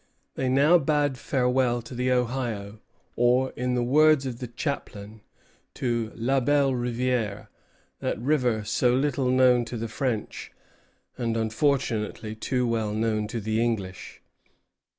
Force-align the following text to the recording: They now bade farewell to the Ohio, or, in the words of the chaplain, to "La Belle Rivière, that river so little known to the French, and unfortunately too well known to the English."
They 0.33 0.49
now 0.49 0.79
bade 0.79 1.15
farewell 1.19 1.83
to 1.83 1.93
the 1.93 2.09
Ohio, 2.11 2.79
or, 3.15 3.51
in 3.51 3.75
the 3.75 3.83
words 3.83 4.25
of 4.25 4.39
the 4.39 4.47
chaplain, 4.47 5.21
to 5.75 6.11
"La 6.15 6.39
Belle 6.39 6.71
Rivière, 6.71 7.49
that 7.99 8.19
river 8.19 8.63
so 8.63 8.95
little 8.95 9.29
known 9.29 9.63
to 9.65 9.77
the 9.77 9.87
French, 9.87 10.51
and 11.19 11.37
unfortunately 11.37 12.33
too 12.35 12.65
well 12.65 12.95
known 12.95 13.27
to 13.27 13.39
the 13.39 13.61
English." 13.63 14.23